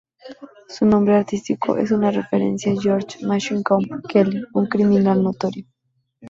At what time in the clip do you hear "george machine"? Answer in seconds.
2.81-3.61